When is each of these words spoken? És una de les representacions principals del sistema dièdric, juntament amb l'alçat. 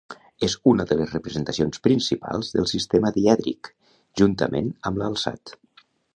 És 0.45 0.53
una 0.69 0.85
de 0.91 0.95
les 1.01 1.11
representacions 1.15 1.83
principals 1.87 2.49
del 2.57 2.67
sistema 2.73 3.13
dièdric, 3.19 3.71
juntament 4.23 4.75
amb 4.91 5.03
l'alçat. 5.05 5.55